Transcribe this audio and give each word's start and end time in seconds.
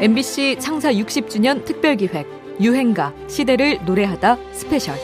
MBC 0.00 0.58
창사 0.60 0.92
60주년 0.92 1.64
특별기획 1.64 2.24
유행가 2.60 3.12
시대를 3.26 3.84
노래하다 3.84 4.38
스페셜. 4.52 4.94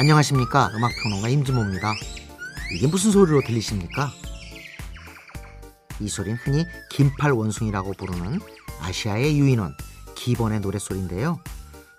안녕하십니까? 0.00 0.72
음악평론가 0.74 1.28
임진모입니다. 1.28 1.94
이게 2.74 2.88
무슨 2.88 3.12
소리로 3.12 3.40
들리십니까? 3.42 4.10
이 6.00 6.08
소리는 6.08 6.36
흔히 6.42 6.64
긴팔 6.90 7.30
원숭이라고 7.30 7.92
부르는 7.92 8.40
아시아의 8.80 9.38
유인원 9.38 9.76
gibbon의 10.16 10.58
노랫소리인데요. 10.58 11.38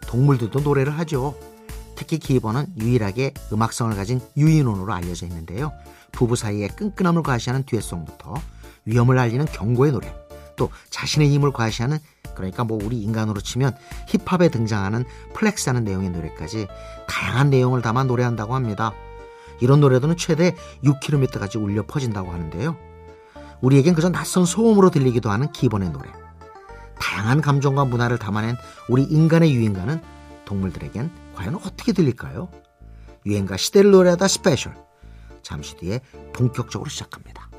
동물들도 0.08 0.60
노래를 0.60 0.98
하죠 1.00 1.40
특히 2.00 2.18
gibbon은 2.18 2.68
유일하게 2.80 3.34
음악성을 3.52 3.94
가진 3.94 4.22
유인원으로 4.38 4.94
알려져 4.94 5.26
있는데요 5.26 5.74
부부 6.14 6.38
사이의 6.38 6.70
끈끈함을 6.70 7.24
과시하는 7.24 7.64
듀엣송부터 7.64 8.36
위험을 8.86 9.20
알리는 9.20 9.46
경고의 9.46 9.92
노래 9.92 10.16
또 10.56 10.70
자신의 10.90 11.30
힘을 11.30 11.52
과시하는 11.52 12.00
그러니까 12.36 12.64
뭐 12.64 12.80
우리 12.82 13.02
인간으로 13.02 13.42
치면 13.42 13.76
힙합에 14.08 14.50
등장하는 14.50 15.04
flex하는 15.34 15.84
내용의 15.84 16.12
노래까지 16.12 16.68
다양한 17.08 17.50
내용을 17.50 17.82
담아 17.82 18.06
노래한다고 18.06 18.56
합니다. 18.56 18.94
이런 19.60 19.82
노래들은 19.82 20.16
최대 20.16 20.56
6km까지 20.86 21.62
울려 21.62 21.86
퍼진다고 21.86 22.32
하는데요. 22.32 22.78
우리에겐 23.60 23.94
그저 23.94 24.10
낯선 24.10 24.46
소음으로 24.46 24.90
들리기도 24.90 25.30
하는 25.30 25.52
gibbon의 25.52 25.90
노래. 25.90 26.10
다양한 26.98 27.42
감정과 27.42 27.84
문화를 27.86 28.18
담아낸 28.18 28.56
우리 28.88 29.04
인간의 29.04 29.54
유행가는 29.54 30.02
동물들에겐 30.46 31.29
과연 31.40 31.56
어떻게 31.56 31.94
들릴까요? 31.94 32.52
유행가 33.26 33.56
시대를 33.56 33.92
노래하다 33.92 34.28
스페셜. 34.28 34.76
잠시 35.42 35.78
뒤에 35.78 36.02
본격적으로 36.34 36.90
시작합니다. 36.90 37.50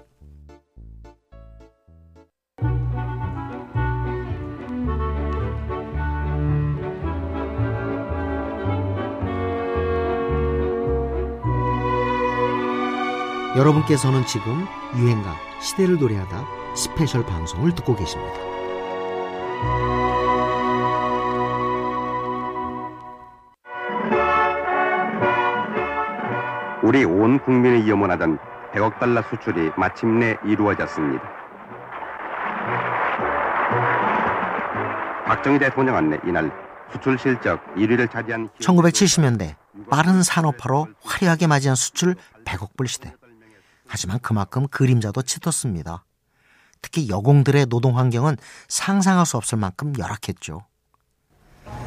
여러분께서는 13.57 14.27
지금 14.27 14.67
유행가 14.99 15.35
시대를 15.63 15.99
노래하다 15.99 16.45
스페셜 16.77 17.25
방송을 17.25 17.75
듣고 17.75 17.97
계십니다. 17.97 18.35
우리 26.91 27.05
온 27.05 27.39
국민이 27.39 27.89
염원하던 27.89 28.37
100억 28.75 28.99
달러 28.99 29.23
수출이 29.31 29.71
마침내 29.77 30.37
이루어졌습니다. 30.45 31.23
박정희 35.25 35.61
대통령 35.61 35.95
안내 35.95 36.19
이날 36.27 36.51
수출 36.91 37.17
실적 37.17 37.65
1위를 37.77 38.11
차지한 38.11 38.49
1970년대 38.59 39.55
빠른 39.89 40.25
산업화로 40.25 40.89
화려하게 41.05 41.47
맞이한 41.47 41.77
수출 41.77 42.17
100억 42.45 42.71
불 42.77 42.89
시대. 42.89 43.15
하지만 43.87 44.19
그만큼 44.19 44.67
그림자도 44.67 45.23
짙었습니다. 45.23 46.05
특히 46.83 47.09
여공들의 47.09 47.67
노동 47.67 47.99
환경은 47.99 48.37
상상할 48.67 49.27
수 49.27 49.37
없을 49.37 49.59
만큼 49.59 49.93
열악했죠. 49.97 50.65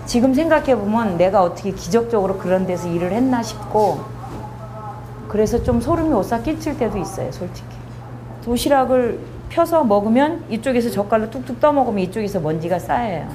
지금 0.06 0.34
생각해 0.34 0.78
보면 0.78 1.18
내가 1.18 1.42
어떻게 1.42 1.72
기적적으로 1.72 2.38
그런 2.38 2.66
데서 2.66 2.88
일을 2.88 3.12
했나 3.12 3.44
싶고 3.44 4.23
그래서 5.34 5.64
좀 5.64 5.82
소름이 5.82 6.14
오싹 6.14 6.44
끼칠 6.44 6.78
때도 6.78 6.96
있어요 7.00 7.32
솔직히. 7.32 7.68
도시락을 8.46 9.18
펴서 9.50 9.84
먹으면 9.84 10.44
이쪽에서 10.48 10.92
젓갈로 10.92 11.32
뚝뚝 11.32 11.60
떠먹으면 11.60 12.04
이쪽에서 12.04 12.40
먼지가 12.40 12.78
쌓여요. 12.78 13.28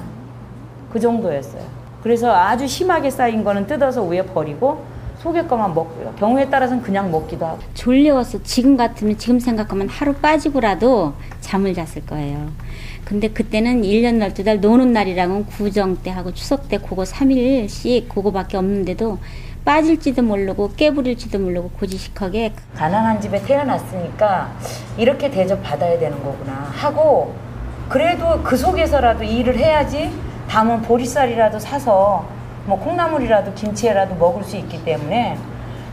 그 0.93 0.97
정도였어요. 0.97 1.61
그래서 2.01 2.33
아주 2.33 2.65
심하게 2.69 3.09
쌓인 3.09 3.43
거는 3.43 3.67
뜯어서 3.67 4.01
위에 4.03 4.25
버리고 4.25 4.81
속에 5.17 5.43
거만 5.43 5.75
먹고요. 5.75 6.13
경우에 6.17 6.49
따라서는 6.49 6.81
그냥 6.81 7.11
먹기도 7.11 7.45
하고. 7.45 7.59
졸려서 7.73 8.43
지금 8.43 8.77
같으면 8.77 9.17
지금 9.17 9.37
생각하면 9.37 9.89
하루 9.89 10.13
빠지고라도 10.13 11.11
잠을 11.41 11.73
잤을 11.73 12.05
거예요. 12.05 12.49
근데 13.03 13.27
그때는 13.27 13.81
1년 13.81 14.19
12달 14.19 14.61
노는 14.61 14.93
날이랑은 14.93 15.47
구정 15.47 15.97
때 15.97 16.11
하고 16.11 16.33
추석 16.33 16.69
때 16.69 16.77
그거 16.77 17.03
3일씩 17.03 18.07
그거밖에 18.07 18.55
없는데도 18.55 19.17
빠질지도 19.65 20.21
모르고 20.23 20.71
깨부릴지도 20.75 21.39
모르고 21.39 21.69
고지식하게 21.71 22.53
가난한 22.75 23.21
집에 23.21 23.41
태어났으니까 23.43 24.51
이렇게 24.97 25.29
대접 25.29 25.61
받아야 25.61 25.99
되는 25.99 26.21
거구나 26.23 26.71
하고 26.73 27.35
그래도 27.87 28.41
그 28.43 28.55
속에서라도 28.55 29.23
일을 29.23 29.57
해야지 29.57 30.11
담은 30.47 30.81
보리쌀이라도 30.83 31.59
사서 31.59 32.25
뭐 32.65 32.79
콩나물이라도 32.79 33.53
김치라도 33.53 34.15
먹을 34.15 34.43
수 34.43 34.57
있기 34.57 34.83
때문에 34.83 35.37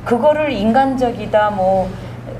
그거를 0.05 0.53
인간적이다 0.53 1.51
뭐 1.51 1.91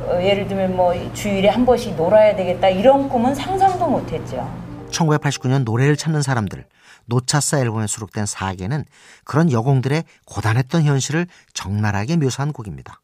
어, 0.09 0.23
예를 0.23 0.47
들면 0.47 0.77
뭐 0.77 0.95
주일에 1.15 1.49
한 1.49 1.67
번씩 1.67 1.97
놀아야 1.97 2.37
되겠다 2.37 2.69
이런 2.69 3.09
꿈은 3.09 3.35
상상도 3.35 3.87
못했죠. 3.89 4.49
1989년 4.97 5.65
노래를 5.65 5.97
찾는 5.97 6.23
사람들 6.23 6.67
노차사 7.07 7.61
앨범에 7.61 7.87
수록된 7.87 8.27
사계는 8.27 8.85
그런 9.25 9.53
여공들의 9.53 10.05
고단했던 10.25 10.85
현실을 10.85 11.27
적나라하게 11.53 12.17
묘사한 12.17 12.53
곡입니다. 12.53 13.01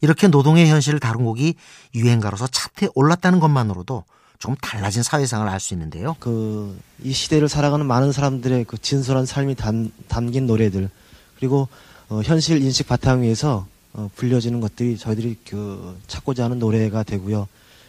이렇게 0.00 0.28
노동의 0.28 0.68
현실을 0.68 1.00
다룬 1.00 1.24
곡이 1.24 1.54
유행가로서 1.94 2.46
차트에 2.48 2.88
올랐다는 2.94 3.40
것만으로도 3.40 4.04
좀 4.38 4.54
달라진 4.56 5.02
사회상을 5.02 5.48
알 5.48 5.60
수 5.60 5.72
있는데요. 5.74 6.16
그 6.20 6.76
이 7.02 7.12
시대를 7.12 7.48
살아가는 7.48 7.84
많은 7.86 8.12
사람들의 8.12 8.64
그 8.64 8.78
진솔한 8.78 9.26
삶이 9.26 9.54
담, 9.56 9.90
담긴 10.08 10.46
노래들 10.46 10.90
그리고 11.36 11.68
어, 12.08 12.20
현실 12.24 12.62
인식 12.62 12.86
바탕 12.86 13.22
위에서 13.22 13.66
어, 13.92 14.10
불려지는 14.16 14.60
것들이 14.60 14.96
저희들이 14.98 15.36
그 15.48 15.98
찾고자 16.06 16.44
하는 16.44 16.58
노래가 16.58 17.02
되고요. 17.02 17.46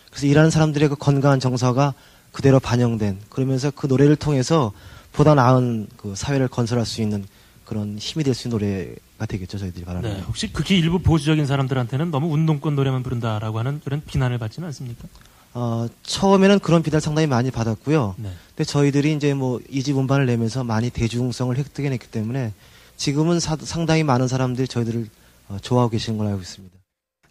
그래서 0.09 0.27
일하는 0.27 0.49
사람들의 0.49 0.89
그 0.89 0.95
건강한 0.95 1.39
정서가 1.39 1.93
그대로 2.35 2.59
반영된 2.59 3.19
그러면서 3.29 3.71
그 3.71 3.87
노래를 3.87 4.17
통해서 4.17 4.73
보다 5.13 5.35
나은 5.35 5.87
그 5.95 6.15
사회를 6.15 6.49
건설할 6.49 6.85
수 6.85 7.01
있는 7.01 7.25
그런 7.63 7.97
힘이 7.97 8.25
될 8.25 8.33
수 8.35 8.49
있는 8.49 8.57
노래가 8.59 9.25
되겠죠 9.25 9.57
저희들이 9.57 9.85
바라는. 9.85 10.13
네, 10.13 10.19
혹시 10.27 10.51
극히 10.51 10.77
일부 10.77 10.99
보수적인 10.99 11.45
사람들한테는 11.45 12.11
너무 12.11 12.27
운동권 12.33 12.75
노래만 12.75 13.03
부른다라고 13.03 13.57
하는 13.59 13.79
그런 13.85 14.01
비난을 14.05 14.37
받지는 14.37 14.67
않습니까? 14.67 15.07
어, 15.53 15.87
처음에는 16.03 16.59
그런 16.59 16.83
비난 16.83 16.99
상당히 16.99 17.25
많이 17.27 17.51
받았고요. 17.51 18.15
네. 18.17 18.29
근데 18.49 18.63
저희들이 18.65 19.13
이제 19.13 19.33
뭐 19.33 19.61
이 19.69 19.81
집 19.81 19.97
음반을 19.97 20.25
내면서 20.25 20.65
많이 20.65 20.89
대중성을 20.89 21.55
획득해냈기 21.57 22.07
때문에 22.07 22.51
지금은 22.97 23.39
사, 23.39 23.55
상당히 23.61 24.03
많은 24.03 24.27
사람들이 24.27 24.67
저희들을 24.67 25.07
어, 25.47 25.57
좋아하고 25.61 25.91
계시는 25.91 26.17
걸 26.17 26.27
알고 26.27 26.41
있습니다. 26.41 26.75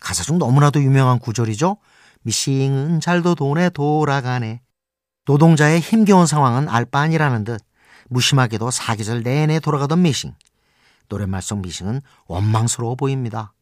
가사 0.00 0.22
중 0.24 0.38
너무나도 0.38 0.82
유명한 0.82 1.18
구절이죠. 1.18 1.76
미싱은 2.22 3.00
잘도 3.00 3.34
돈에 3.34 3.68
돌아가네. 3.68 4.60
노동자의 5.26 5.80
힘겨운 5.80 6.26
상황은 6.26 6.68
알 6.68 6.84
바 6.84 7.00
아니라는 7.00 7.44
듯 7.44 7.60
무심하게도 8.08 8.70
사계절 8.70 9.22
내내 9.22 9.60
돌아가던 9.60 10.02
미싱. 10.02 10.34
노랫말 11.08 11.42
속 11.42 11.60
미싱은 11.60 12.02
원망스러워 12.26 12.94
보입니다. 12.96 13.52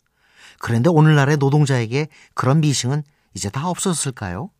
그런데 0.58 0.90
오늘날의 0.90 1.36
노동자에게 1.38 2.08
그런 2.34 2.60
미싱은 2.60 3.02
이제 3.34 3.48
다 3.50 3.68
없어졌을까요? 3.68 4.50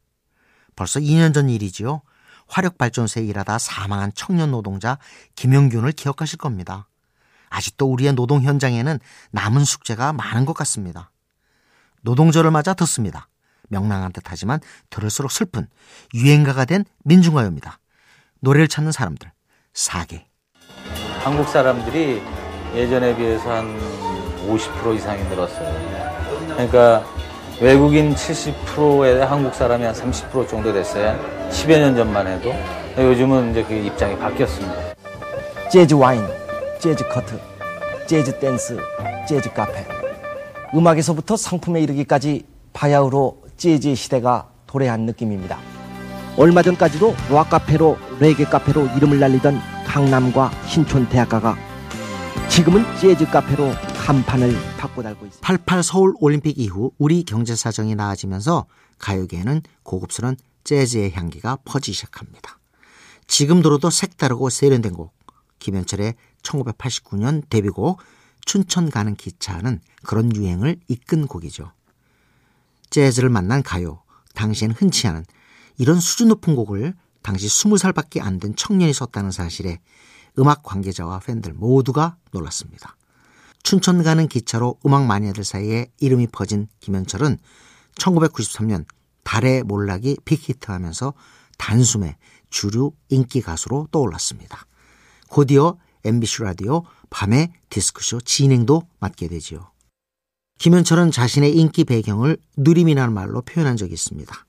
벌써 0.77 1.01
2년 1.01 1.35
전 1.35 1.51
일이지요. 1.51 2.03
화력발전소에 2.49 3.25
일하다 3.25 3.59
사망한 3.59 4.13
청년 4.15 4.51
노동자 4.51 4.99
김영균을 5.37 5.93
기억하실 5.93 6.39
겁니다. 6.39 6.89
아직도 7.51 7.91
우리의 7.91 8.15
노동 8.15 8.43
현장에는 8.43 8.99
남은 9.31 9.65
숙제가 9.65 10.13
많은 10.13 10.45
것 10.45 10.55
같습니다. 10.55 11.11
노동절을 12.03 12.51
맞아 12.51 12.75
듣습니다. 12.75 13.29
명랑한 13.73 14.13
듯하지만 14.13 14.61
들을수록 14.91 15.33
슬픈 15.33 15.67
유행가가 16.15 16.67
된 16.67 16.85
민중가요입니다. 17.05 17.79
노래를 18.41 18.69
찾는 18.69 18.93
사람들 18.93 19.33
사계 19.73 20.27
한국 21.23 21.49
사람들이 21.49 22.23
예전에 22.75 23.17
비해서 23.17 23.51
한 23.51 23.79
50% 24.49 24.97
이상이 24.97 25.23
늘었어요. 25.25 25.73
그러니까 26.49 27.05
외국인 27.61 28.15
70%에 28.15 29.23
한국 29.23 29.55
사람이 29.55 29.85
한 29.85 29.95
30% 29.95 30.49
정도 30.49 30.73
됐어요. 30.73 31.19
10여 31.51 31.79
년 31.79 31.95
전만 31.95 32.27
해도. 32.27 32.53
요즘은 32.99 33.53
이제 33.53 33.63
그 33.63 33.75
입장이 33.75 34.19
바뀌었습니다. 34.19 34.95
재즈 35.71 35.95
와인, 35.95 36.27
재즈 36.81 37.09
커트, 37.09 37.41
재즈 38.07 38.39
댄스, 38.41 38.77
재즈 39.29 39.53
카페. 39.53 39.87
음악에서부터 40.75 41.37
상품에 41.37 41.81
이르기까지 41.83 42.45
바야흐로 42.73 43.42
재즈의 43.57 43.97
시대가 43.97 44.51
도래한 44.67 45.03
느낌입니다. 45.07 45.59
얼마 46.37 46.63
전까지도 46.63 47.15
락 47.31 47.51
카페로 47.51 47.99
레게 48.19 48.45
카페로 48.45 48.87
이름을 48.97 49.21
날리던 49.21 49.61
강남과 49.87 50.51
신촌 50.67 51.09
대학가가 51.09 51.57
지금은 52.49 52.85
재즈 52.99 53.27
카페로 53.27 53.71
한 54.07 54.23
판을 54.25 54.55
바꿔달고 54.79 55.27
있습니다. 55.27 55.47
88 55.47 55.83
서울 55.83 56.15
올림픽 56.21 56.59
이후 56.59 56.93
우리 56.99 57.23
경제 57.25 57.55
사정이 57.55 57.95
나아지면서 57.95 58.67
가요계에는 58.99 59.63
고급스러운 59.83 60.37
재즈의 60.65 61.13
향기가 61.13 61.59
퍼지기 61.65 61.95
시작합니다. 61.95 62.59
지금 63.27 63.63
들어도 63.63 63.91
색다르고 63.91 64.51
세련된 64.51 64.93
곡 64.93 65.15
김현철의 65.59 66.15
1989년 66.43 67.43
데뷔곡 67.49 68.01
춘천 68.45 68.91
가는 68.91 69.15
기차는 69.15 69.81
그런 70.03 70.35
유행을 70.35 70.77
이끈 70.89 71.27
곡이죠. 71.27 71.73
재즈를 72.93 73.31
만난 73.31 73.63
가요, 73.63 74.03
당시엔 74.35 74.71
흔치 74.73 75.09
않은 75.09 75.25
이런 75.79 75.99
수준 75.99 76.29
높은 76.29 76.55
곡을 76.55 76.95
당시 77.23 77.47
20살밖에 77.49 78.21
안 78.21 78.39
된 78.39 78.55
청년이 78.55 78.93
썼다는 78.93 79.31
사실에 79.31 79.81
음악 80.39 80.63
관계자와 80.63 81.21
팬들 81.21 81.55
모두가 81.55 82.17
놀랐습니다. 82.33 82.97
춘천 83.63 84.03
가는 84.03 84.29
기차로 84.29 84.79
음악 84.87 85.07
마니아들 85.07 85.43
사이에 85.43 85.87
이름이 86.01 86.29
퍼진 86.29 86.69
김현철은 86.81 87.39
1993년 87.95 88.85
달의 89.25 89.63
몰락이 89.63 90.19
빅히트하면서 90.25 91.15
단숨에 91.59 92.17
주류 92.51 92.93
인기 93.09 93.41
가수로 93.41 93.89
떠올랐습니다. 93.91 94.67
곧이어 95.29 95.79
MBC 96.05 96.43
라디오 96.43 96.85
밤의 97.09 97.53
디스크쇼 97.71 98.21
진행도 98.23 98.83
맡게 99.01 99.29
되지요. 99.29 99.72
김현철은 100.63 101.11
자신의 101.11 101.57
인기 101.57 101.83
배경을 101.83 102.37
누림이라는 102.57 103.13
말로 103.13 103.43
표현한 103.43 103.77
적이 103.77 103.95
있습니다. 103.95 104.47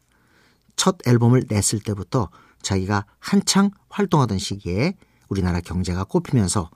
첫 0.76 0.98
앨범을 1.08 1.46
냈을 1.48 1.80
때부터 1.80 2.30
자기가 2.62 3.08
한창 3.18 3.72
활동하던 3.90 4.38
시기에 4.38 4.94
우리나라 5.28 5.60
경제가 5.60 6.04
꼽히면서 6.04 6.70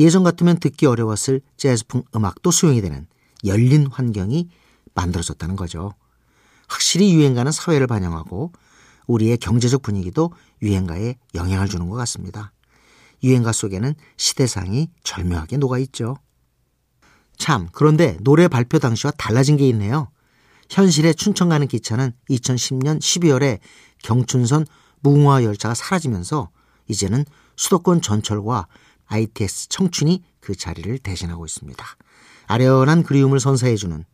예전 0.00 0.24
같으면 0.24 0.58
듣기 0.58 0.86
어려웠을 0.86 1.42
재즈풍 1.56 2.02
음악도 2.16 2.50
수용이 2.50 2.80
되는 2.80 3.06
열린 3.44 3.86
환경이 3.86 4.48
만들어졌다는 4.94 5.54
거죠. 5.54 5.92
확실히 6.66 7.14
유행가는 7.14 7.52
사회를 7.52 7.86
반영하고 7.86 8.50
우리의 9.06 9.38
경제적 9.38 9.82
분위기도 9.82 10.32
유행가에 10.60 11.14
영향을 11.36 11.68
주는 11.68 11.88
것 11.88 11.94
같습니다. 11.98 12.50
유행가 13.22 13.52
속에는 13.52 13.94
시대상이 14.16 14.90
절묘하게 15.04 15.58
녹아 15.58 15.78
있죠. 15.78 16.16
참, 17.38 17.68
그런데 17.72 18.16
노래 18.20 18.48
발표 18.48 18.78
당시와 18.78 19.12
달라진 19.12 19.56
게 19.56 19.68
있네요. 19.68 20.10
현실의 20.70 21.14
춘천 21.14 21.48
가는 21.48 21.66
기차는 21.68 22.12
2010년 22.30 22.98
12월에 22.98 23.60
경춘선 24.02 24.66
무궁화 25.00 25.44
열차가 25.44 25.74
사라지면서 25.74 26.50
이제는 26.88 27.24
수도권 27.56 28.02
전철과 28.02 28.66
ITX 29.06 29.68
청춘이 29.68 30.22
그 30.40 30.56
자리를 30.56 30.98
대신하고 30.98 31.44
있습니다. 31.44 31.84
아련한 32.46 33.02
그리움을 33.02 33.40
선사해주는 33.40 34.04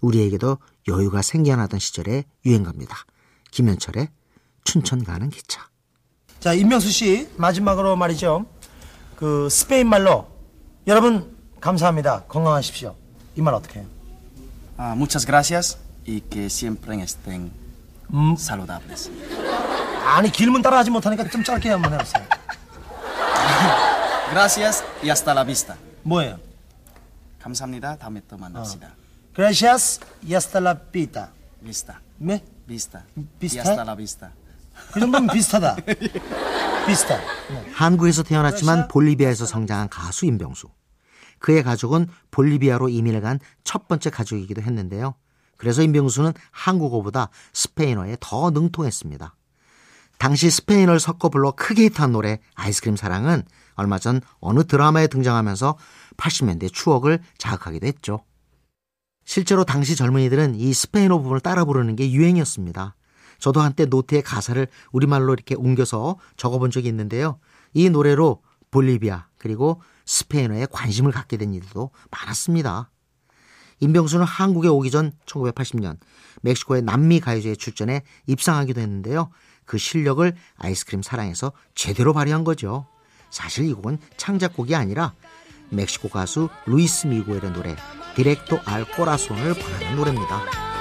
우리에게도 0.00 0.58
여유가 0.88 1.22
생겨나던 1.22 1.78
시절의 1.78 2.24
유행가입니다. 2.44 2.96
김현철의 3.50 4.08
춘천 4.64 5.04
가는 5.04 5.30
기차. 5.30 5.68
자, 6.40 6.54
임명수 6.54 6.90
씨 6.90 7.28
마지막으로 7.36 7.96
말이죠. 7.96 8.46
그 9.16 9.48
스페인 9.48 9.88
말로 9.88 10.26
여러분 10.86 11.36
감사합니다. 11.62 12.24
건강하십시오. 12.28 12.94
이 13.36 13.40
말 13.40 13.54
어떻게 13.54 13.80
해요? 13.80 13.86
Ah, 14.76 14.94
muchas 14.96 15.24
gracias 15.24 15.78
y 16.06 16.20
que 16.20 16.46
siempre 16.50 16.96
estén 17.02 17.50
음, 18.12 18.34
saludables. 18.36 19.10
아니 20.04 20.30
길문 20.30 20.60
따라하지 20.62 20.90
못하니까 20.90 21.28
좀 21.30 21.44
짧게 21.44 21.70
한번 21.70 21.92
해보세요. 21.94 22.24
Gracias 24.30 24.82
y 25.02 25.08
hasta 25.10 25.32
la 25.32 25.44
vista. 25.44 25.76
뭐예요? 26.02 26.38
감사합니다. 27.40 27.96
다음에 27.96 28.20
또 28.28 28.36
만납시다. 28.36 28.88
Gracias 29.34 30.00
y 30.24 30.34
hasta 30.34 30.58
la 30.60 30.74
pita. 30.74 31.30
Vista. 31.62 32.00
네? 32.18 32.42
Vista. 32.66 33.02
비슷해? 33.38 33.60
Y 33.60 33.66
hasta 33.68 33.82
la 33.84 33.94
vista. 33.96 34.30
그 34.92 34.98
정도면 35.00 35.28
비슷하다. 35.32 35.76
비슷해. 36.86 37.16
네. 37.50 37.70
한국에서 37.72 38.22
태어났지만 38.24 38.88
볼리비아에서 38.88 39.46
성장한 39.46 39.88
가수 39.90 40.26
임병수. 40.26 40.68
그의 41.42 41.62
가족은 41.62 42.06
볼리비아로 42.30 42.88
이민을 42.88 43.20
간 43.20 43.38
첫 43.72 43.88
번째 43.88 44.10
가족이기도 44.10 44.60
했는데요. 44.60 45.14
그래서 45.56 45.82
임병수는 45.82 46.34
한국어보다 46.50 47.30
스페인어에 47.54 48.18
더 48.20 48.50
능통했습니다. 48.50 49.34
당시 50.18 50.50
스페인어를 50.50 51.00
섞어 51.00 51.30
불러 51.30 51.52
크게 51.52 51.84
히트한 51.84 52.12
노래 52.12 52.38
아이스크림 52.54 52.96
사랑은 52.96 53.44
얼마 53.76 53.98
전 53.98 54.20
어느 54.40 54.64
드라마에 54.64 55.06
등장하면서 55.06 55.78
80년대 56.18 56.70
추억을 56.70 57.20
자극하기도 57.38 57.86
했죠. 57.86 58.24
실제로 59.24 59.64
당시 59.64 59.96
젊은이들은 59.96 60.56
이 60.56 60.74
스페인어 60.74 61.16
부분을 61.16 61.40
따라 61.40 61.64
부르는 61.64 61.96
게 61.96 62.12
유행이었습니다. 62.12 62.94
저도 63.38 63.62
한때 63.62 63.86
노트에 63.86 64.20
가사를 64.20 64.66
우리말로 64.92 65.32
이렇게 65.32 65.54
옮겨서 65.54 66.18
적어본 66.36 66.70
적이 66.70 66.88
있는데요. 66.88 67.38
이 67.72 67.88
노래로 67.88 68.42
볼리비아 68.70 69.28
그리고 69.38 69.80
스페인어에 70.06 70.66
관심을 70.70 71.12
갖게 71.12 71.36
된 71.36 71.54
일도 71.54 71.90
많았습니다. 72.10 72.90
임병수는 73.80 74.24
한국에 74.24 74.68
오기 74.68 74.90
전 74.90 75.12
1980년 75.26 75.98
멕시코의 76.42 76.82
남미 76.82 77.20
가요제에 77.20 77.56
출전해 77.56 78.02
입상하기도 78.26 78.80
했는데요. 78.80 79.30
그 79.64 79.78
실력을 79.78 80.34
아이스크림 80.56 81.02
사랑에서 81.02 81.52
제대로 81.74 82.12
발휘한 82.12 82.44
거죠. 82.44 82.86
사실 83.30 83.64
이 83.68 83.72
곡은 83.72 83.98
창작곡이 84.16 84.74
아니라 84.74 85.14
멕시코 85.70 86.08
가수 86.08 86.48
루이스 86.66 87.06
미구엘의 87.08 87.52
노래 87.52 87.76
Directo 88.14 88.60
al 88.66 88.84
Corazón을 88.84 89.54
번안한 89.54 89.96
노래입니다. 89.96 90.71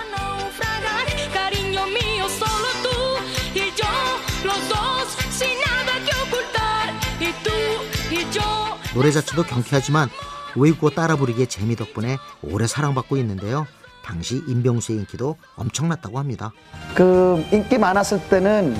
노래 8.94 9.12
자체도 9.12 9.44
경쾌하지만 9.44 10.10
외국어 10.56 10.90
따라 10.90 11.16
부르기의 11.16 11.48
재미 11.48 11.76
덕분에 11.76 12.18
오래 12.44 12.68
사랑받고 12.68 13.18
있는데요. 13.18 13.66
당시 14.04 14.42
임병수의 14.48 15.00
인기도 15.00 15.38
엄청났다고 15.56 16.20
합니다. 16.20 16.52
그 16.96 17.44
인기 17.52 17.78
많았을 17.78 18.22
때는 18.30 18.76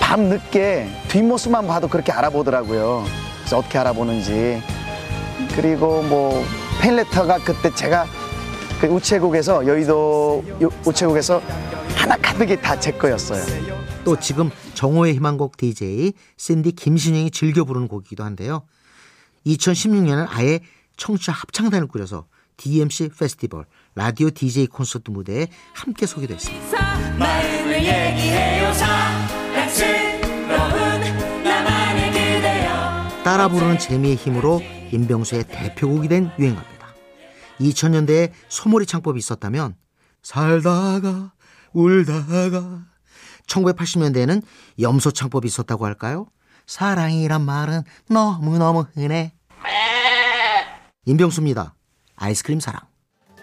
밤 0.00 0.24
늦게 0.24 0.88
뒷모습만 1.08 1.66
봐도 1.66 1.88
그렇게 1.88 2.12
알아보더라고요. 2.12 3.04
그래서 3.40 3.58
어떻게 3.58 3.78
알아보는지. 3.78 4.62
그리고 5.56 6.02
뭐 6.02 6.44
팬레터가 6.80 7.38
그때 7.38 7.74
제가 7.74 8.06
그 8.80 8.86
우체국에서 8.86 9.66
여의도 9.66 10.44
요- 10.62 10.70
우체국에서 10.86 11.42
하나 11.96 12.16
가득이 12.16 12.60
다 12.60 12.78
제 12.78 12.92
거였어요. 12.92 13.42
또 14.04 14.18
지금 14.20 14.50
정호의 14.74 15.14
희망곡 15.14 15.56
DJ 15.56 16.12
샌디 16.36 16.72
김신영이 16.72 17.30
즐겨 17.32 17.64
부르는 17.64 17.88
곡이기도 17.88 18.22
한데요. 18.22 18.62
2016년엔 19.46 20.26
아예 20.30 20.60
청취자 20.96 21.32
합창단을 21.32 21.86
꾸려서 21.86 22.26
DMC 22.56 23.10
페스티벌 23.18 23.64
라디오 23.94 24.30
DJ 24.30 24.66
콘서트 24.66 25.10
무대에 25.10 25.48
함께 25.72 26.06
서기도 26.06 26.34
했습니다. 26.34 26.78
따라 33.24 33.48
부르는 33.48 33.78
재미의 33.78 34.16
힘으로 34.16 34.60
임병수의 34.90 35.48
대표곡이 35.48 36.08
된 36.08 36.30
유행가입니다. 36.38 36.88
2000년대에 37.60 38.32
소몰이 38.48 38.86
창법이 38.86 39.18
있었다면 39.18 39.76
살다가 40.22 41.32
울다가 41.72 42.86
1980년대에는 43.46 44.42
염소 44.80 45.10
창법이 45.10 45.46
있었다고 45.46 45.84
할까요? 45.86 46.28
사랑이란 46.68 47.40
말은 47.42 47.82
너무너무 48.08 48.84
흔해. 48.94 49.32
임병수입니다. 51.06 51.74
아이스크림 52.16 52.60
사랑. 52.60 52.82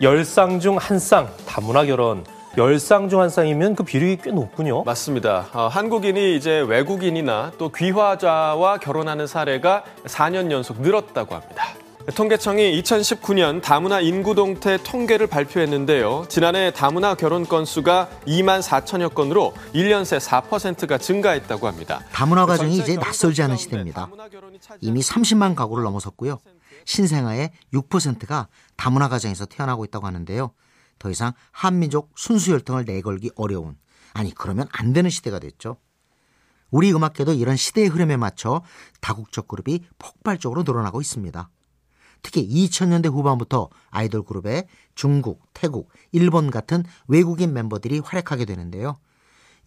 열쌍 0.01 0.59
중 0.59 0.77
한 0.77 0.99
쌍, 0.99 1.29
다문화 1.47 1.85
결혼. 1.85 2.23
열쌍 2.57 3.09
중 3.09 3.19
한 3.19 3.29
쌍이면 3.29 3.75
그 3.75 3.83
비율이 3.83 4.19
꽤 4.23 4.31
높군요. 4.31 4.83
맞습니다. 4.83 5.47
어, 5.53 5.67
한국인이 5.67 6.35
이제 6.37 6.59
외국인이나 6.61 7.51
또 7.57 7.69
귀화자와 7.71 8.77
결혼하는 8.77 9.25
사례가 9.27 9.83
4년 10.05 10.51
연속 10.51 10.79
늘었다고 10.81 11.35
합니다. 11.35 11.65
통계청이 12.13 12.79
2019년 12.83 13.63
다문화 13.63 13.99
인구 13.99 14.35
동태 14.35 14.77
통계를 14.83 15.25
발표했는데요. 15.25 16.27
지난해 16.29 16.71
다문화 16.71 17.15
결혼 17.15 17.45
건수가 17.45 18.09
2만 18.27 18.61
4천여 18.61 19.15
건으로 19.15 19.53
1년 19.73 20.05
새 20.05 20.17
4%가 20.17 20.99
증가했다고 20.99 21.67
합니다. 21.67 22.01
다문화 22.11 22.45
가정이 22.45 22.77
이제 22.77 22.95
낯설지 22.95 23.41
않은 23.41 23.57
시대입니다. 23.57 24.09
이미 24.81 25.01
30만 25.01 25.55
가구를 25.55 25.83
넘어섰고요. 25.83 26.37
신생아의 26.85 27.51
6%가 27.73 28.49
다문화 28.75 29.09
가정에서 29.09 29.45
태어나고 29.47 29.83
있다고 29.85 30.05
하는데요. 30.05 30.51
더 30.99 31.09
이상 31.09 31.33
한민족 31.51 32.11
순수 32.15 32.51
혈통을 32.51 32.85
내걸기 32.85 33.31
어려운 33.35 33.77
아니 34.13 34.33
그러면 34.33 34.67
안 34.71 34.93
되는 34.93 35.09
시대가 35.09 35.39
됐죠. 35.39 35.77
우리 36.69 36.93
음악계도 36.93 37.33
이런 37.33 37.55
시대의 37.55 37.87
흐름에 37.87 38.15
맞춰 38.15 38.61
다국적 39.01 39.47
그룹이 39.47 39.85
폭발적으로 39.97 40.63
늘어나고 40.63 41.01
있습니다. 41.01 41.49
특히 42.25 42.49
2000년대 42.49 43.11
후반부터 43.11 43.69
아이돌 43.91 44.23
그룹에 44.23 44.67
중국, 44.95 45.43
태국, 45.53 45.91
일본 46.11 46.49
같은 46.49 46.83
외국인 47.07 47.53
멤버들이 47.53 47.99
활약하게 47.99 48.45
되는데요. 48.45 48.97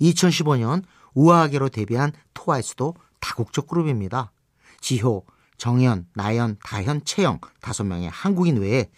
2015년 0.01 0.83
우아하게로 1.15 1.69
데뷔한 1.69 2.11
트와이스도 2.35 2.97
다국적 3.21 3.69
그룹입니다. 3.69 4.33
지효, 4.81 5.25
정연, 5.57 6.09
나연, 6.15 6.57
다현, 6.65 7.05
채영 7.05 7.39
다섯 7.61 7.85
명의 7.85 8.11
한국인 8.11 8.57
외에 8.57 8.91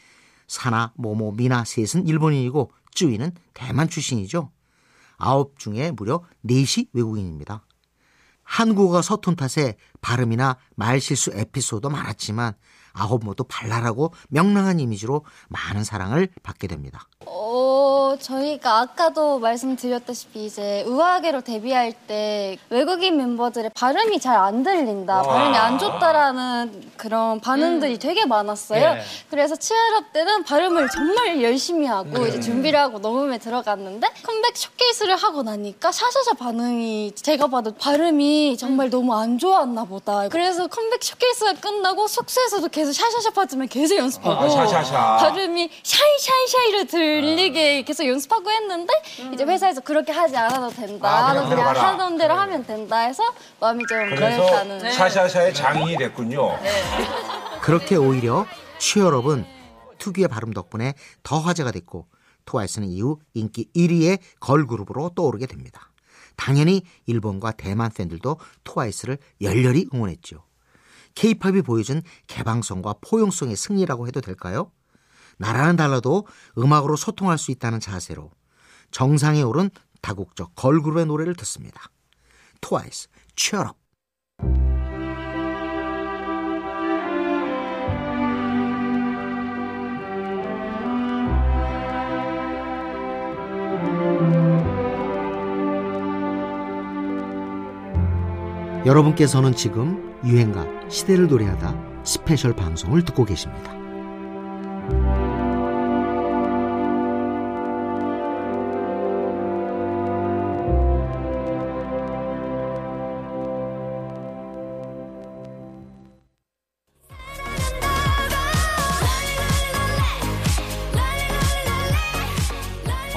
사나, 0.46 0.94
모모, 0.96 1.32
미나 1.32 1.66
셋은 1.66 2.06
일본인이고 2.06 2.72
쯔위는 2.94 3.32
대만 3.52 3.90
출신이죠. 3.90 4.50
아홉 5.18 5.58
중에 5.58 5.90
무려 5.90 6.22
넷이 6.40 6.86
외국인입니다. 6.94 7.66
한국어가 8.42 9.02
서툰 9.02 9.36
탓에 9.36 9.76
발음이나 10.00 10.56
말 10.76 10.98
실수 10.98 11.30
에피소드 11.34 11.88
많았지만 11.88 12.54
아홉 12.92 13.24
모두 13.24 13.44
발랄하고 13.44 14.12
명랑한 14.28 14.80
이미지로 14.80 15.24
많은 15.48 15.84
사랑을 15.84 16.28
받게 16.42 16.66
됩니다. 16.66 17.08
어, 17.26 17.49
저희가 18.18 18.80
아까도 18.80 19.38
말씀드렸다시피 19.38 20.46
이제 20.46 20.82
우아하게로 20.86 21.40
데뷔할 21.42 21.92
때 21.92 22.56
외국인 22.70 23.16
멤버들의 23.16 23.70
발음이 23.74 24.18
잘 24.20 24.40
안 24.40 24.62
들린다, 24.62 25.16
와. 25.16 25.22
발음이 25.22 25.56
안 25.56 25.78
좋다라는 25.78 26.92
그런 26.96 27.40
반응들이 27.40 27.98
되게 27.98 28.24
많았어요. 28.24 28.94
네. 28.94 29.00
그래서 29.28 29.54
CHEER 29.56 29.96
UP 29.96 30.12
때는 30.12 30.44
발음을 30.44 30.88
정말 30.88 31.42
열심히 31.42 31.86
하고 31.86 32.10
네. 32.24 32.28
이제 32.28 32.40
준비를 32.40 32.78
하고 32.78 32.98
녹음에 32.98 33.38
들어갔는데 33.38 34.06
컴백 34.24 34.56
showcase를 34.56 35.16
하고 35.16 35.42
나니까 35.42 35.92
샤샤샤 35.92 36.34
반응이 36.34 37.12
제가 37.16 37.48
봐도 37.48 37.72
발음이 37.74 38.56
정말 38.56 38.88
너무 38.90 39.14
안 39.14 39.38
좋았나 39.38 39.84
보다. 39.84 40.28
그래서 40.28 40.66
컴백 40.68 41.02
showcase가 41.02 41.54
끝나고 41.54 42.06
숙소에서도 42.06 42.68
계속 42.68 42.92
샤샤샤 42.92 43.30
파트만 43.30 43.68
계속 43.68 43.96
연습하고 43.96 44.44
아, 44.44 44.48
샤샤샤. 44.48 45.16
발음이 45.18 45.70
shy 45.82 46.06
shy 46.06 46.30
shy를 46.30 46.86
들리게 46.86 47.82
계속 47.82 47.99
연습하고 48.06 48.50
했는데 48.50 48.92
이제 49.32 49.44
회사에서 49.44 49.80
그렇게 49.80 50.12
하지 50.12 50.36
않아도 50.36 50.68
된다. 50.70 51.28
아, 51.28 51.32
그냥 51.32 51.48
그냥. 51.48 51.68
하던 51.76 52.18
대로 52.18 52.34
하면 52.34 52.64
된다 52.64 52.98
해서 52.98 53.22
마음이 53.60 53.84
좀 53.88 53.98
그래서 54.10 54.40
그랬다는. 54.40 54.90
샤샤샤의 54.92 55.54
장인이 55.54 55.96
됐군요. 55.96 56.58
그렇게 57.62 57.96
오히려 57.96 58.46
취업은 58.78 59.44
특유의 59.98 60.28
발음 60.28 60.52
덕분에 60.52 60.94
더 61.22 61.38
화제가 61.38 61.70
됐고 61.72 62.06
트와이스는 62.46 62.88
이후 62.88 63.18
인기 63.34 63.68
1위의 63.76 64.18
걸그룹으로 64.40 65.10
떠오르게 65.14 65.46
됩니다. 65.46 65.90
당연히 66.36 66.82
일본과 67.06 67.52
대만 67.52 67.90
팬들도 67.92 68.38
트와이스를 68.64 69.18
열렬히 69.42 69.86
응원했죠. 69.92 70.42
케이팝이 71.14 71.60
보여준 71.62 72.02
개방성과 72.28 72.94
포용성의 73.02 73.56
승리라고 73.56 74.06
해도 74.06 74.20
될까요? 74.22 74.70
나라는 75.40 75.76
달라도 75.76 76.26
음악으로 76.58 76.96
소통할 76.96 77.38
수 77.38 77.50
있다는 77.50 77.80
자세로 77.80 78.30
정상에 78.90 79.40
오른 79.42 79.70
다국적 80.02 80.54
걸그룹의 80.54 81.06
노래를 81.06 81.34
듣습니다. 81.34 81.80
트와이스, 82.60 83.08
취업 83.36 83.76
여러분께서는 98.84 99.54
지금 99.54 100.18
유행가 100.24 100.66
시대를 100.88 101.28
노래하다 101.28 102.02
스페셜 102.04 102.54
방송을 102.54 103.04
듣고 103.04 103.24
계십니다. 103.24 103.79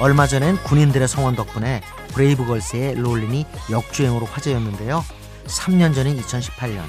얼마 0.04 0.26
전엔 0.26 0.58
군인들의 0.64 1.08
성원 1.08 1.34
덕분에 1.34 1.80
브레이브걸스의 2.12 2.96
롤린이 2.96 3.46
역주행으로 3.70 4.26
화제였는데요. 4.26 5.02
3년 5.46 5.94
전인 5.94 6.20
2018년 6.20 6.82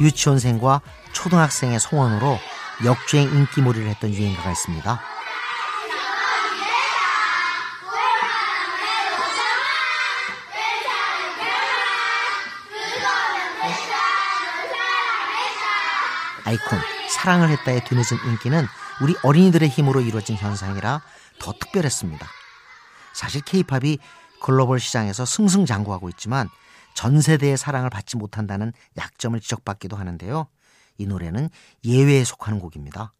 유치원생과 0.00 0.80
초등학생의 1.12 1.78
성원으로 1.78 2.38
역주행 2.82 3.28
인기몰이를 3.28 3.86
했던 3.88 4.10
유행가가 4.10 4.52
있습니다. 4.52 5.00
아이콘 16.44 16.78
사랑을 17.10 17.50
했다의 17.50 17.84
뒤늦은 17.84 18.16
인기는 18.24 18.66
우리 19.02 19.14
어린이들의 19.22 19.68
힘으로 19.68 20.00
이루어진 20.00 20.36
현상이라 20.36 21.02
더 21.38 21.52
특별했습니다. 21.52 22.26
사실 23.16 23.40
케이팝이 23.40 23.98
글로벌 24.42 24.78
시장에서 24.78 25.24
승승장구하고 25.24 26.10
있지만 26.10 26.50
전 26.92 27.22
세대의 27.22 27.56
사랑을 27.56 27.88
받지 27.88 28.18
못한다는 28.18 28.74
약점을 28.98 29.40
지적받기도 29.40 29.96
하는데요. 29.96 30.46
이 30.98 31.06
노래는 31.06 31.48
예외에 31.84 32.24
속하는 32.24 32.58
곡입니다. 32.58 33.14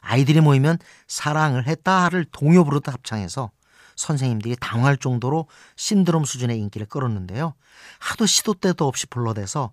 아이들이 0.00 0.40
모이면 0.40 0.78
사랑을 1.08 1.66
했다를 1.66 2.26
동요 2.30 2.64
부르듯 2.64 2.92
합창해서 2.94 3.50
선생님들이 3.96 4.56
당할 4.60 4.96
정도로 4.96 5.48
신드롬 5.74 6.24
수준의 6.24 6.56
인기를 6.56 6.86
끌었는데요. 6.86 7.54
하도 7.98 8.26
시도 8.26 8.54
때도 8.54 8.86
없이 8.86 9.08
불러대서 9.08 9.72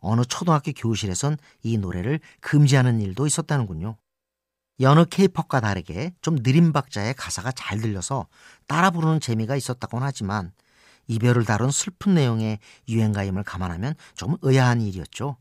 어느 0.00 0.22
초등학교 0.26 0.72
교실에선 0.72 1.38
이 1.62 1.78
노래를 1.78 2.20
금지하는 2.42 3.00
일도 3.00 3.26
있었다는군요. 3.26 3.96
여느 4.80 5.04
케이팝과 5.04 5.60
다르게 5.60 6.12
좀 6.20 6.36
느린 6.42 6.72
박자의 6.72 7.14
가사가 7.14 7.52
잘 7.52 7.80
들려서 7.80 8.26
따라 8.66 8.90
부르는 8.90 9.20
재미가 9.20 9.54
있었다곤 9.56 10.02
하지만 10.02 10.52
이별을 11.06 11.44
다룬 11.44 11.70
슬픈 11.70 12.14
내용의 12.14 12.58
유행가임을 12.88 13.44
감안하면 13.44 13.94
좀 14.14 14.36
의아한 14.42 14.80
일이었죠. 14.80 15.36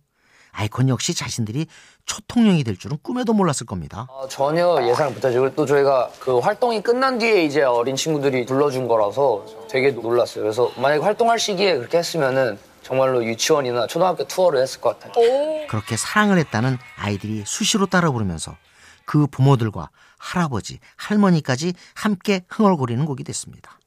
아이콘 0.52 0.88
역시 0.88 1.16
자신들이 1.16 1.66
초통령이 2.06 2.64
될 2.64 2.78
줄은 2.78 3.00
꿈에도 3.02 3.34
몰랐을 3.34 3.66
겁니다. 3.66 4.06
어, 4.10 4.28
전혀 4.28 4.88
예상 4.88 5.12
못하죠. 5.12 5.52
또 5.56 5.66
저희가 5.66 6.12
그 6.20 6.38
활동이 6.38 6.84
끝난 6.84 7.18
뒤에 7.18 7.44
이제 7.44 7.64
어린 7.64 7.96
친구들이 7.96 8.46
불러준 8.46 8.88
거라서 8.88 9.44
되게 9.68 9.90
놀랐어요. 9.90 10.44
그래서 10.44 10.72
만약에 10.78 11.02
활동할 11.02 11.40
시기에 11.40 11.78
그렇게 11.78 11.98
했으면은 11.98 12.60
정말로 12.84 13.26
유치원이나 13.26 13.88
초등학교 13.88 14.28
투어를 14.28 14.62
했을 14.62 14.80
것 14.80 15.00
같아요. 15.00 15.66
그렇게 15.68 15.98
사랑을 15.98 16.38
했다는 16.38 16.78
아이들이 16.98 17.44
수시로 17.48 17.88
따라 17.88 18.12
부르면서 18.12 18.56
그 19.06 19.28
부모들과 19.28 19.90
할아버지, 20.18 20.80
할머니까지 20.96 21.74
함께 21.96 22.46
흥얼거리는 22.50 23.06
곡이 23.06 23.24
됐습니다. 23.24 23.80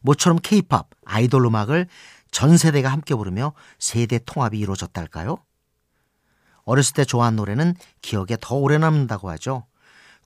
모처럼 0.00 0.38
케이팝, 0.42 0.88
아이돌 1.04 1.46
음악을 1.46 1.86
전 2.30 2.56
세대가 2.56 2.90
함께 2.90 3.14
부르며 3.14 3.52
세대 3.78 4.18
통합이 4.18 4.58
이루어졌달까요? 4.58 5.38
어렸을 6.64 6.94
때 6.94 7.04
좋아한 7.04 7.36
노래는 7.36 7.74
기억에 8.00 8.36
더 8.40 8.56
오래 8.56 8.78
남는다고 8.78 9.30
하죠. 9.30 9.66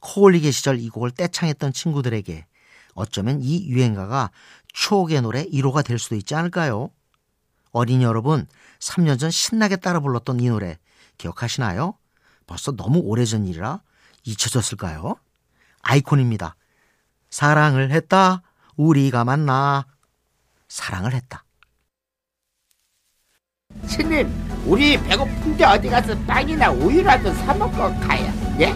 코올리게 0.00 0.50
시절 0.50 0.78
이 0.78 0.88
곡을 0.88 1.10
떼창했던 1.10 1.72
친구들에게 1.72 2.46
어쩌면 2.94 3.40
이 3.42 3.66
유행가가 3.66 4.30
추억의 4.72 5.22
노래 5.22 5.44
1호가 5.44 5.84
될 5.84 5.98
수도 5.98 6.14
있지 6.14 6.34
않을까요? 6.34 6.90
어린이 7.72 8.04
여러분, 8.04 8.46
3년 8.78 9.18
전 9.18 9.30
신나게 9.30 9.76
따라 9.76 10.00
불렀던 10.00 10.40
이 10.40 10.48
노래 10.48 10.78
기억하시나요? 11.18 11.94
벌써 12.46 12.72
너무 12.72 13.00
오래전 13.00 13.46
일이라 13.46 13.80
잊혀졌을까요? 14.26 15.16
아이콘입니다. 15.82 16.56
사랑을 17.30 17.90
했다. 17.92 18.42
우리가 18.76 19.24
만나. 19.24 19.86
사랑을 20.68 21.14
했다. 21.14 21.44
스님, 23.86 24.28
우리 24.66 25.00
배고픈데 25.00 25.64
어디 25.64 25.88
가서 25.88 26.18
빵이나 26.20 26.70
우유라도 26.70 27.32
사 27.34 27.54
먹고 27.54 27.76
가야. 28.00 28.32
예? 28.60 28.72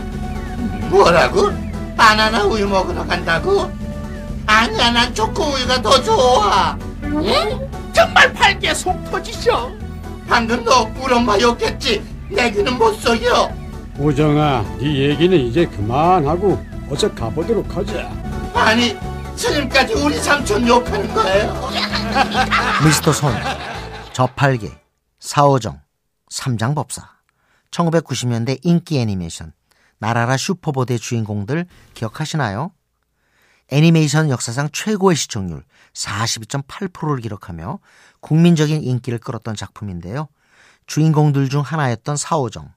뭐라고? 0.88 1.50
바나나 1.96 2.44
우유 2.44 2.68
먹으러 2.68 3.04
간다고? 3.06 3.70
아니야, 4.46 4.90
난 4.90 5.14
초코 5.14 5.44
우유가 5.44 5.80
더 5.82 6.02
좋아. 6.02 6.78
예? 7.24 7.68
정말 7.92 8.32
팔게 8.32 8.72
속 8.74 9.02
터지셔. 9.10 9.70
방금 10.28 10.64
너 10.64 10.82
우리 11.02 11.12
엄마 11.14 11.38
욕했지? 11.38 12.02
내기는 12.30 12.78
못 12.78 12.94
속여. 12.94 13.59
오정아, 13.98 14.62
네 14.78 15.10
얘기는 15.10 15.36
이제 15.38 15.66
그만하고 15.66 16.64
어서 16.90 17.12
가보도록 17.14 17.76
하자. 17.76 18.08
아니, 18.54 18.96
스님까지 19.36 19.94
우리 19.94 20.18
삼촌 20.18 20.66
욕하는 20.66 21.12
거예요? 21.14 21.70
미스터 22.84 23.12
손, 23.12 23.32
저팔계, 24.12 24.70
사오정, 25.18 25.80
삼장법사, 26.28 27.08
1990년대 27.70 28.60
인기 28.62 28.98
애니메이션, 28.98 29.52
나라라 29.98 30.36
슈퍼보드의 30.36 30.98
주인공들 30.98 31.66
기억하시나요? 31.94 32.72
애니메이션 33.70 34.30
역사상 34.30 34.70
최고의 34.72 35.14
시청률 35.16 35.62
42.8%를 35.92 37.20
기록하며 37.20 37.78
국민적인 38.20 38.82
인기를 38.82 39.18
끌었던 39.18 39.54
작품인데요. 39.54 40.28
주인공들 40.86 41.48
중 41.48 41.60
하나였던 41.60 42.16
사오정. 42.16 42.72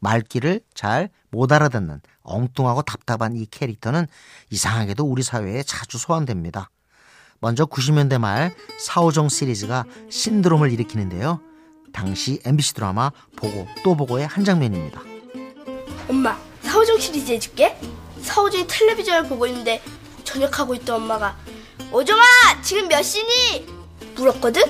말귀를 0.00 0.60
잘 0.74 1.10
못 1.30 1.52
알아듣는 1.52 2.00
엉뚱하고 2.22 2.82
답답한 2.82 3.36
이 3.36 3.46
캐릭터는 3.46 4.06
이상하게도 4.50 5.04
우리 5.04 5.22
사회에 5.22 5.62
자주 5.62 5.98
소환됩니다. 5.98 6.70
먼저 7.38 7.64
90년대 7.66 8.18
말 8.18 8.54
사오정 8.78 9.28
시리즈가 9.28 9.84
신드롬을 10.10 10.72
일으키는데요. 10.72 11.40
당시 11.92 12.40
MBC 12.44 12.74
드라마 12.74 13.10
보고 13.36 13.66
또 13.82 13.96
보고의 13.96 14.26
한 14.26 14.44
장면입니다. 14.44 15.00
엄마, 16.08 16.38
사오정 16.62 16.98
시리즈 16.98 17.32
해줄게. 17.32 17.78
사오정이 18.20 18.66
텔레비전을 18.66 19.28
보고 19.28 19.46
있는데 19.46 19.80
저녁하고 20.24 20.74
있던 20.74 20.96
엄마가 21.02 21.36
오정아, 21.92 22.22
지금 22.62 22.88
몇 22.88 23.02
시니? 23.02 23.66
물었거든? 24.14 24.62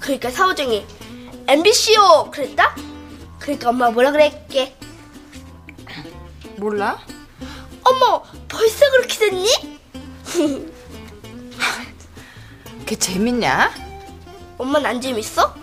그러니까 0.00 0.30
사오정이 0.30 0.86
MBC요! 1.48 2.30
그랬다? 2.32 2.74
그러니까 3.38 3.68
엄마가 3.70 3.92
뭐라 3.92 4.10
그랬게? 4.12 4.76
몰라? 6.56 6.98
어머, 7.84 8.22
벌써 8.48 8.90
그렇게 8.90 9.18
됐니? 9.18 9.48
그게 12.80 12.96
재밌냐? 12.96 13.72
엄마는 14.58 14.86
안 14.90 15.00
재밌어? 15.00 15.54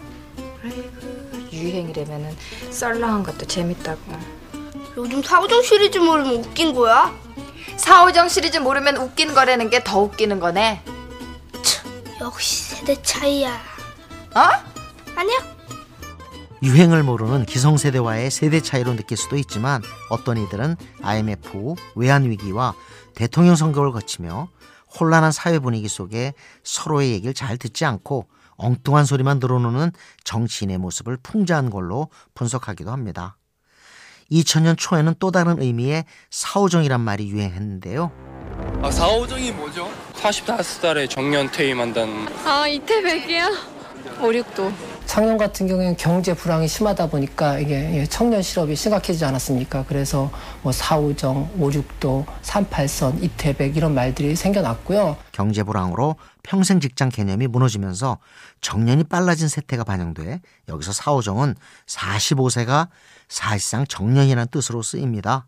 유행이라면은 1.51 2.35
썰렁한 2.71 3.23
것도 3.23 3.45
재밌다고. 3.45 4.01
요즘 4.97 5.21
사오정 5.23 5.61
시리즈 5.63 5.97
모르면 5.97 6.35
웃긴 6.35 6.73
거야? 6.73 7.13
사오정 7.77 8.29
시리즈 8.29 8.57
모르면 8.57 8.97
웃긴 8.97 9.33
거라는 9.33 9.69
게 9.69 9.83
더 9.83 9.99
웃기는 9.99 10.39
거네. 10.39 10.83
역시 12.21 12.63
세대 12.75 13.01
차이야. 13.01 13.59
어? 14.35 14.39
아니야. 15.15 15.52
유행을 16.63 17.03
모르는 17.03 17.45
기성세대와의 17.45 18.31
세대 18.31 18.61
차이로 18.61 18.95
느낄 18.95 19.17
수도 19.17 19.35
있지만 19.35 19.81
어떤 20.09 20.37
이들은 20.37 20.77
IMF, 21.01 21.75
외환위기와 21.95 22.73
대통령 23.15 23.57
선거를 23.57 23.91
거치며 23.91 24.47
혼란한 24.97 25.33
사회 25.33 25.59
분위기 25.59 25.89
속에 25.89 26.33
서로의 26.63 27.11
얘기를 27.11 27.33
잘 27.33 27.57
듣지 27.57 27.83
않고 27.83 28.27
엉뚱한 28.55 29.03
소리만 29.03 29.41
들어놓는 29.41 29.91
정치인의 30.23 30.77
모습을 30.77 31.17
풍자한 31.21 31.69
걸로 31.69 32.07
분석하기도 32.33 32.89
합니다. 32.91 33.35
2000년 34.31 34.77
초에는 34.77 35.15
또 35.19 35.31
다른 35.31 35.61
의미의 35.61 36.05
사오정이란 36.29 37.01
말이 37.01 37.27
유행했는데요. 37.29 38.11
아, 38.81 38.89
사오정이 38.89 39.51
뭐죠? 39.51 39.91
45살에 40.13 41.09
정년 41.09 41.51
퇴임한다는. 41.51 42.27
아, 42.45 42.65
이태백이요? 42.67 43.72
5, 44.19 44.31
6도. 44.31 44.73
작년 45.05 45.37
같은 45.37 45.67
경우에는 45.67 45.95
경제 45.97 46.33
불황이 46.33 46.67
심하다 46.67 47.07
보니까 47.07 47.59
이게 47.59 47.99
예, 47.99 48.05
청년 48.05 48.41
실업이 48.41 48.75
심각해지지 48.75 49.23
않았습니까? 49.25 49.85
그래서 49.87 50.31
뭐 50.61 50.71
4, 50.71 50.99
5정, 50.99 51.59
오륙도, 51.59 52.25
삼팔선, 52.41 53.23
이태백 53.23 53.77
이런 53.77 53.93
말들이 53.93 54.35
생겨났고요. 54.35 55.17
경제 55.31 55.63
불황으로 55.63 56.15
평생 56.41 56.79
직장 56.79 57.09
개념이 57.09 57.47
무너지면서 57.47 58.17
정년이 58.61 59.05
빨라진 59.05 59.47
세태가 59.47 59.83
반영돼 59.83 60.41
여기서 60.67 60.91
4, 60.91 61.11
5정은 61.11 61.55
45세가 61.87 62.89
사실상 63.27 63.85
정년이라는 63.87 64.47
뜻으로 64.51 64.81
쓰입니다. 64.81 65.47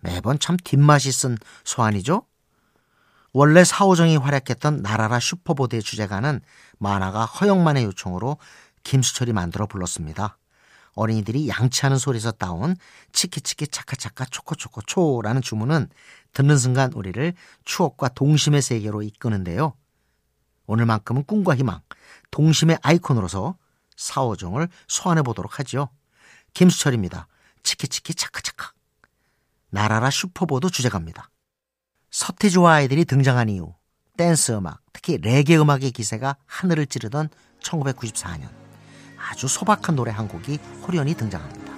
매번 0.00 0.38
참 0.38 0.56
뒷맛이 0.62 1.12
쓴 1.12 1.36
소환이죠. 1.64 2.22
원래 3.32 3.62
사오정이 3.64 4.16
활약했던 4.16 4.82
나라라 4.82 5.20
슈퍼보드의 5.20 5.82
주제가는 5.82 6.40
만화가 6.78 7.26
허영만의 7.26 7.84
요청으로 7.84 8.38
김수철이 8.82 9.32
만들어 9.32 9.66
불렀습니다. 9.66 10.36
어린이들이 10.94 11.48
양치하는 11.48 11.98
소리에서 11.98 12.32
따온 12.32 12.76
치키치키 13.12 13.68
차카차카 13.68 14.26
초코초코 14.26 14.82
초라는 14.82 15.42
주문은 15.42 15.88
듣는 16.32 16.58
순간 16.58 16.92
우리를 16.92 17.32
추억과 17.64 18.08
동심의 18.08 18.62
세계로 18.62 19.02
이끄는데요. 19.02 19.74
오늘만큼은 20.66 21.24
꿈과 21.24 21.54
희망, 21.56 21.80
동심의 22.30 22.78
아이콘으로서 22.82 23.56
사오정을 23.96 24.68
소환해 24.88 25.22
보도록 25.22 25.58
하죠. 25.60 25.88
김수철입니다. 26.54 27.28
치키치키 27.62 28.14
차카차카. 28.14 28.72
날아라 29.70 30.10
슈퍼보드 30.10 30.70
주제가입니다. 30.70 31.30
서태지와 32.10 32.74
아이들이 32.74 33.04
등장한 33.04 33.48
이후 33.48 33.74
댄스 34.16 34.52
음악, 34.52 34.80
특히 34.92 35.16
레게 35.18 35.56
음악의 35.56 35.92
기세가 35.92 36.36
하늘을 36.44 36.86
찌르던 36.86 37.30
1994년 37.62 38.48
아주 39.16 39.46
소박한 39.48 39.96
노래 39.96 40.10
한 40.10 40.28
곡이 40.28 40.58
홀연히 40.86 41.14
등장합니다. 41.14 41.70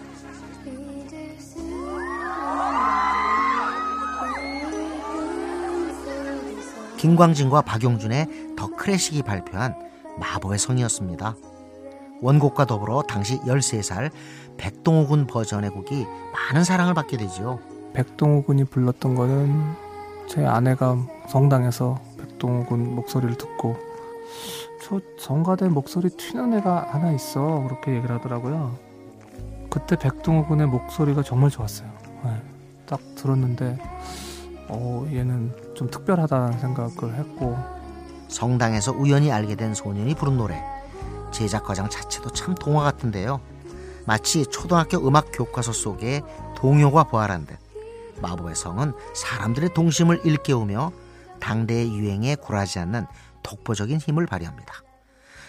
김광진과 6.97 7.63
박용준의 7.63 8.55
더 8.57 8.69
클래식이 8.77 9.23
발표한 9.23 9.75
마법의 10.19 10.59
성이었습니다. 10.59 11.37
원곡과 12.21 12.67
더불어 12.67 13.03
당시 13.03 13.39
13살 13.41 14.13
백동호 14.57 15.09
군 15.09 15.27
버전의 15.27 15.71
곡이 15.71 16.07
많은 16.33 16.63
사랑을 16.63 16.95
받게 16.95 17.17
되죠. 17.17 17.61
백동호 17.93 18.45
군이 18.45 18.65
불렀던 18.65 19.17
거는 19.17 19.82
제 20.33 20.47
아내가 20.47 20.97
성당에서 21.29 22.01
백동호 22.17 22.65
군 22.65 22.95
목소리를 22.95 23.37
듣고 23.37 23.77
저 24.83 24.99
정가된 25.21 25.75
목소리 25.75 26.09
튀는 26.09 26.55
애가 26.55 26.89
하나 26.91 27.13
있어 27.13 27.63
그렇게 27.65 27.95
얘기를 27.95 28.17
하더라고요. 28.17 28.75
그때 29.69 29.95
백동호 29.95 30.47
군의 30.47 30.67
목소리가 30.69 31.23
정말 31.23 31.51
좋았어요. 31.51 31.87
네, 32.25 32.43
딱 32.87 32.99
들었는데 33.15 33.79
어 34.69 35.07
얘는 35.13 35.75
좀 35.75 35.91
특별하다는 35.91 36.61
생각을 36.61 37.15
했고 37.15 37.55
성당에서 38.29 38.93
우연히 38.93 39.31
알게 39.31 39.55
된 39.55 39.75
소년이 39.75 40.15
부른 40.15 40.39
노래 40.39 40.65
제작 41.31 41.65
과정 41.65 41.91
자체도 41.91 42.31
참 42.31 42.55
동화 42.55 42.85
같은데요. 42.85 43.39
마치 44.07 44.47
초등학교 44.47 44.97
음악 45.07 45.27
교과서 45.31 45.73
속에 45.73 46.23
동요가 46.57 47.05
부활한 47.05 47.45
듯 47.45 47.62
마법의 48.21 48.55
성은 48.55 48.93
사람들의 49.15 49.75
동심을 49.75 50.23
일깨우며 50.25 50.93
당대의 51.41 51.93
유행에 51.97 52.37
굴하지 52.37 52.79
않는 52.81 53.07
독보적인 53.43 53.99
힘을 53.99 54.27
발휘합니다. 54.27 54.75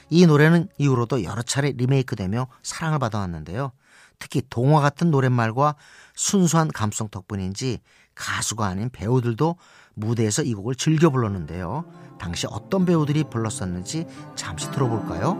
이 0.09 0.25
노래는 0.25 0.67
이후로도 0.77 1.23
여러 1.23 1.41
차례 1.41 1.71
리메이크되며 1.71 2.47
사랑을 2.61 2.99
받아왔는데요. 2.99 3.71
특히 4.19 4.41
동화 4.49 4.81
같은 4.81 5.11
노랫말과 5.11 5.75
순수한 6.15 6.69
감성 6.69 7.09
덕분인지 7.09 7.79
가수가 8.15 8.65
아닌 8.65 8.89
배우들도 8.89 9.57
무대에서 9.95 10.43
이 10.43 10.53
곡을 10.53 10.75
즐겨 10.75 11.09
불렀는데요. 11.09 11.85
당시 12.19 12.47
어떤 12.49 12.85
배우들이 12.85 13.25
불렀었는지 13.25 14.07
잠시 14.35 14.69
들어볼까요? 14.71 15.35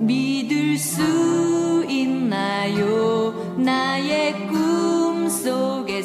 믿을 0.00 0.78
수 0.78 1.84
있나요 1.88 3.54
나의 3.56 4.09
꿈 4.09 4.09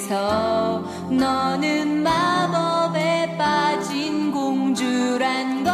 속에서 0.05 0.79
너는 1.09 2.03
마법에 2.03 3.37
빠진 3.37 4.31
공주란 4.31 5.63
걸 5.63 5.73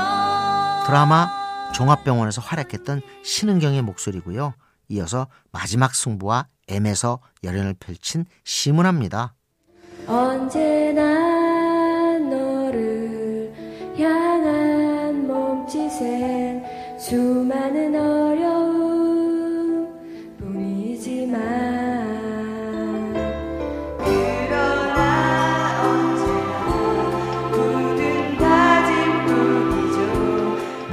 드라마 0.86 1.28
종합병원에서 1.74 2.42
활약했던 2.42 3.02
신은경의 3.24 3.82
목소리고요. 3.82 4.54
이어서 4.90 5.28
마지막 5.52 5.96
승부와 5.96 6.48
M에서 6.68 7.20
열연을 7.44 7.76
펼친 7.76 8.26
시문합니다. 8.44 9.36
언제나 10.08 12.18
너를 12.18 13.54
향한 13.98 15.28
몸짓엔 15.28 17.00
수많은 17.00 17.96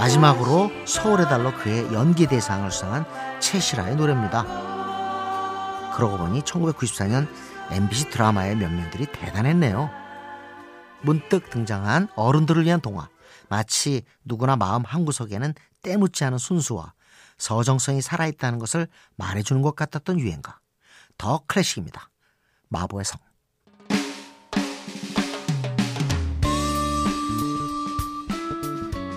마지막으로 0.09 0.71
서울의 0.87 1.27
달로 1.27 1.55
그의 1.55 1.93
연기 1.93 2.27
대상을 2.27 2.71
수상한 2.71 3.05
최실아의 3.41 3.97
노래입니다. 3.97 4.43
그러고 5.95 6.17
보니 6.17 6.41
1994년 6.43 7.29
MBC 7.71 8.09
드라마의 8.09 8.57
면면들이 8.57 9.05
대단했네요. 9.13 9.91
문득 11.03 11.51
등장한 11.51 12.09
어른들을 12.17 12.65
위한 12.65 12.81
동화. 12.81 13.11
마치 13.51 14.03
누구나 14.25 14.57
마음 14.57 14.83
한구석에는 14.83 15.53
때묻지 15.83 16.25
않은 16.25 16.39
순수와 16.39 16.95
서정성이 17.37 18.01
살아있다는 18.01 18.59
것을 18.61 18.89
말해주는 19.17 19.61
것 19.61 19.77
같았던 19.77 20.21
유행가. 20.21 20.59
더 21.19 21.43
클래식입니다. 21.47 22.09
마보의 22.69 23.05
성. 23.05 23.21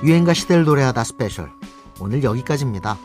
유행가 0.03 0.33
시대를 0.33 0.63
노래하다 0.65 1.03
스페셜. 1.03 1.51
오늘 1.99 2.23
여기까지입니다. 2.23 2.97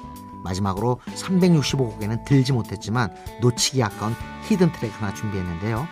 마지막으로 0.42 1.00
365곡에는 1.14 2.24
들지 2.24 2.52
못했지만 2.52 3.14
놓치기 3.42 3.82
아까운 3.82 4.14
hidden 4.48 4.72
track 4.72 4.92
하나 5.00 5.12
준비했는데요. 5.12 5.86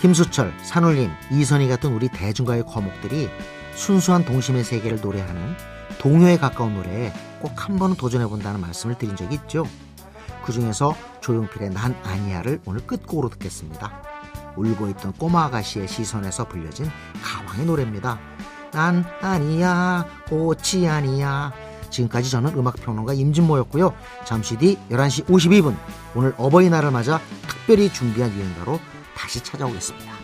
김수철, 0.00 0.52
산울림, 0.62 1.10
이선희 1.32 1.68
같은 1.68 1.92
우리 1.92 2.08
대중가요의 2.08 2.64
거목들이 2.66 3.28
순수한 3.74 4.24
동심의 4.24 4.62
세계를 4.64 5.00
노래하는 5.00 5.56
동요에 5.98 6.36
가까운 6.36 6.74
노래에 6.74 7.12
꼭 7.40 7.54
한 7.56 7.76
번은 7.78 7.96
도전해본다는 7.96 8.60
말씀을 8.60 8.96
드린 8.96 9.16
적이 9.16 9.36
있죠. 9.36 9.66
그 10.44 10.52
중에서 10.52 10.94
조용필의 11.20 11.70
난 11.70 11.96
아니야를 12.04 12.60
오늘 12.66 12.86
끝곡으로 12.86 13.30
듣겠습니다. 13.30 14.02
울고 14.56 14.88
있던 14.90 15.12
꼬마 15.14 15.44
아가씨의 15.44 15.88
시선에서 15.88 16.46
불려진 16.46 16.86
가왕의 17.22 17.66
노래입니다. 17.66 18.18
난 18.74 19.04
아니야, 19.20 20.04
꽃이 20.28 20.88
아니야. 20.88 21.52
지금까지 21.90 22.28
저는 22.28 22.58
음악평론가 22.58 23.14
임진모였고요. 23.14 23.94
잠시 24.24 24.56
뒤 24.56 24.76
11시 24.90 25.26
52분 25.26 25.76
오늘 26.16 26.34
어버이날을 26.36 26.90
맞아 26.90 27.20
특별히 27.48 27.88
준비한 27.92 28.32
유행가로 28.32 28.80
다시 29.16 29.40
찾아오겠습니다. 29.44 30.23